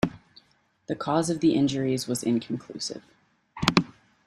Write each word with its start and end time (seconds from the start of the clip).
The 0.87 0.95
cause 0.95 1.29
of 1.29 1.41
the 1.41 1.53
injuries 1.53 2.07
was 2.07 2.23
inconclusive. 2.23 3.03